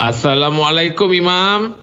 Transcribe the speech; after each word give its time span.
Assalamualaikum 0.00 1.12
Imam. 1.12 1.76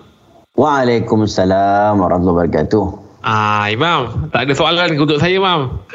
Waalaikumsalam 0.58 2.02
warahmatullahi 2.02 2.50
wabarakatuh. 2.50 2.86
Ah 3.22 3.70
Imam, 3.70 4.26
tak 4.34 4.50
ada 4.50 4.58
soalan 4.58 4.98
untuk 4.98 5.22
saya 5.22 5.38
Imam. 5.38 5.86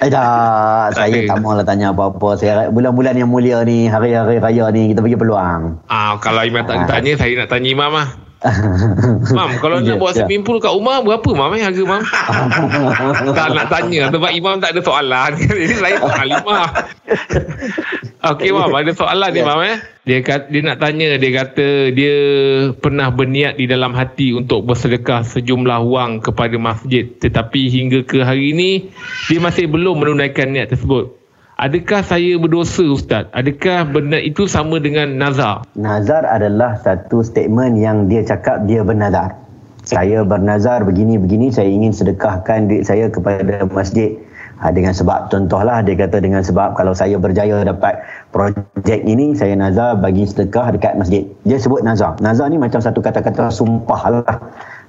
Eh 0.00 0.08
tak, 0.08 0.96
saya 0.96 1.28
tak 1.28 1.36
maulah 1.44 1.60
tanya 1.60 1.92
apa-apa. 1.92 2.40
Saya 2.40 2.72
bulan-bulan 2.72 3.20
yang 3.20 3.28
mulia 3.28 3.60
ni, 3.68 3.84
hari-hari 3.84 4.40
raya 4.40 4.72
ni 4.72 4.96
kita 4.96 5.04
bagi 5.04 5.20
peluang. 5.20 5.76
Ah 5.92 6.16
kalau 6.24 6.40
Imam 6.40 6.64
tak 6.64 6.88
Ah. 6.88 6.88
tanya 6.88 7.20
saya 7.20 7.44
nak 7.44 7.52
tanya 7.52 7.68
Imam 7.68 7.92
ah. 7.92 8.08
Mam, 9.32 9.50
kalau 9.62 9.78
Ya, 9.82 9.94
nak 9.94 10.02
buat 10.02 10.12
ya. 10.18 10.26
swimming 10.26 10.42
pool 10.42 10.58
kat 10.58 10.74
rumah 10.74 10.98
berapa 11.02 11.30
Mam 11.30 11.54
eh 11.54 11.62
harga 11.62 11.82
Mam? 11.86 12.02
tak 13.38 13.48
nak 13.54 13.66
tanya 13.70 14.10
sebab 14.10 14.30
Imam 14.34 14.58
tak 14.58 14.74
ada 14.74 14.80
soalan. 14.82 15.30
Jadi 15.40 15.78
saya 15.78 15.96
tak 16.02 16.16
halimah. 16.26 16.66
Okey 18.34 18.50
Mam, 18.50 18.70
ada 18.74 18.92
soalan 18.94 19.30
ni 19.30 19.40
Ya. 19.42 19.46
Mam 19.46 19.62
eh. 19.62 19.78
Dia 20.02 20.18
kata, 20.18 20.50
dia 20.50 20.60
nak 20.66 20.82
tanya, 20.82 21.14
dia 21.14 21.30
kata 21.30 21.66
dia 21.94 22.16
pernah 22.74 23.14
berniat 23.14 23.54
di 23.54 23.70
dalam 23.70 23.94
hati 23.94 24.34
untuk 24.34 24.66
bersedekah 24.66 25.22
sejumlah 25.22 25.78
wang 25.86 26.18
kepada 26.18 26.58
masjid 26.58 27.06
tetapi 27.06 27.70
hingga 27.70 28.02
ke 28.02 28.18
hari 28.26 28.50
ini 28.50 28.90
dia 29.30 29.38
masih 29.38 29.70
belum 29.70 30.02
menunaikan 30.02 30.50
niat 30.50 30.74
tersebut. 30.74 31.21
Adakah 31.62 32.02
saya 32.02 32.34
berdosa 32.42 32.82
Ustaz? 32.90 33.30
Adakah 33.30 33.86
benda 33.86 34.18
itu 34.18 34.50
sama 34.50 34.82
dengan 34.82 35.14
nazar? 35.14 35.62
Nazar 35.78 36.26
adalah 36.26 36.74
satu 36.82 37.22
statement 37.22 37.78
yang 37.78 38.10
dia 38.10 38.26
cakap 38.26 38.66
dia 38.66 38.82
bernazar. 38.82 39.38
Saya 39.86 40.26
bernazar 40.26 40.82
begini-begini, 40.82 41.54
saya 41.54 41.70
ingin 41.70 41.94
sedekahkan 41.94 42.66
duit 42.66 42.82
saya 42.82 43.06
kepada 43.06 43.62
masjid. 43.70 44.10
Ha, 44.58 44.74
dengan 44.74 44.90
sebab 44.90 45.30
contohlah 45.30 45.86
dia 45.86 45.94
kata 45.94 46.18
dengan 46.18 46.42
sebab 46.42 46.74
kalau 46.74 46.94
saya 46.94 47.14
berjaya 47.18 47.62
dapat 47.62 47.98
projek 48.34 49.02
ini 49.06 49.34
saya 49.34 49.54
nazar 49.54 49.98
bagi 50.02 50.26
sedekah 50.26 50.74
dekat 50.74 50.98
masjid. 50.98 51.22
Dia 51.46 51.62
sebut 51.62 51.86
nazar. 51.86 52.18
Nazar 52.18 52.50
ni 52.50 52.58
macam 52.58 52.82
satu 52.82 52.98
kata-kata 52.98 53.54
sumpah 53.54 54.02
lah. 54.10 54.34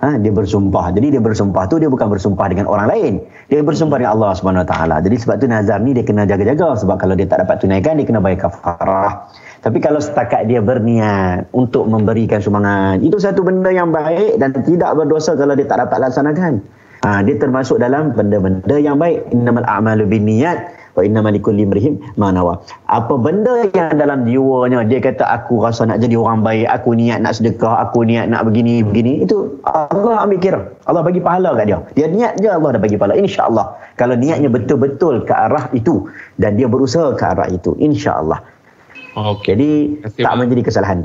Ha, 0.03 0.19
dia 0.19 0.35
bersumpah. 0.35 0.91
Jadi 0.91 1.15
dia 1.15 1.21
bersumpah 1.23 1.63
tu 1.71 1.79
dia 1.79 1.87
bukan 1.87 2.11
bersumpah 2.11 2.51
dengan 2.51 2.67
orang 2.67 2.91
lain. 2.91 3.13
Dia 3.47 3.63
bersumpah 3.63 4.03
dengan 4.03 4.19
Allah 4.19 4.35
Subhanahu 4.35 4.67
Wa 4.67 4.69
Taala. 4.75 4.99
Jadi 4.99 5.15
sebab 5.15 5.39
tu 5.39 5.47
nazar 5.47 5.79
ni 5.79 5.95
dia 5.95 6.03
kena 6.03 6.27
jaga-jaga 6.27 6.75
sebab 6.75 6.99
kalau 6.99 7.15
dia 7.15 7.23
tak 7.23 7.47
dapat 7.47 7.63
tunaikan 7.63 7.95
dia 7.95 8.03
kena 8.03 8.19
bayar 8.19 8.51
kafarah. 8.51 9.31
Tapi 9.63 9.79
kalau 9.79 10.03
setakat 10.03 10.51
dia 10.51 10.59
berniat 10.59 11.47
untuk 11.55 11.87
memberikan 11.87 12.43
sumbangan, 12.43 12.99
itu 12.99 13.15
satu 13.15 13.47
benda 13.47 13.71
yang 13.71 13.95
baik 13.95 14.35
dan 14.35 14.51
tidak 14.51 14.91
berdosa 14.91 15.39
kalau 15.39 15.55
dia 15.55 15.63
tak 15.63 15.79
dapat 15.87 16.03
laksanakan. 16.03 16.59
Ha, 17.03 17.19
dia 17.19 17.35
termasuk 17.35 17.83
dalam 17.83 18.15
benda-benda 18.15 18.79
yang 18.79 18.95
baik. 18.95 19.27
Innamal 19.35 19.67
a'malu 19.67 20.07
binniyat 20.07 20.71
wa 20.95 21.01
innamal 21.03 21.35
likulli 21.35 21.67
imri'in 21.67 21.99
ma 22.15 22.31
nawa. 22.31 22.63
Apa 22.87 23.19
benda 23.19 23.67
yang 23.75 23.99
dalam 23.99 24.23
jiwanya 24.23 24.87
dia 24.87 25.03
kata 25.03 25.25
aku 25.25 25.59
rasa 25.59 25.83
nak 25.89 25.99
jadi 25.99 26.15
orang 26.15 26.45
baik, 26.47 26.69
aku 26.69 26.95
niat 26.95 27.19
nak 27.19 27.35
sedekah, 27.35 27.83
aku 27.83 28.07
niat 28.07 28.31
nak 28.31 28.47
begini 28.47 28.85
begini, 28.85 29.25
itu 29.27 29.51
Allah 29.67 30.23
ambil 30.23 30.39
kira. 30.39 30.61
Allah 30.87 31.03
bagi 31.03 31.19
pahala 31.19 31.57
kat 31.59 31.65
dia. 31.67 31.79
Dia 31.97 32.07
niat 32.07 32.39
je 32.39 32.47
Allah 32.47 32.77
dah 32.77 32.81
bagi 32.81 32.95
pahala 32.95 33.19
insya-Allah. 33.19 33.65
Kalau 33.99 34.15
niatnya 34.15 34.47
betul-betul 34.47 35.27
ke 35.27 35.33
arah 35.33 35.67
itu 35.75 36.07
dan 36.39 36.55
dia 36.55 36.71
berusaha 36.71 37.19
ke 37.19 37.23
arah 37.25 37.51
itu 37.51 37.75
insya-Allah. 37.83 38.39
Okey. 39.13 39.53
Jadi 39.53 39.69
Terima 40.17 40.25
tak 40.25 40.33
menjadi 40.41 40.61
kesalahan. 40.65 40.99